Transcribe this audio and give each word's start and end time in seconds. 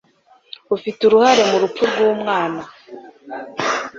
Ufite 0.75 1.01
uruhare 1.05 1.41
mu 1.49 1.57
rupfu 1.61 1.81
rwumwana. 1.89 2.61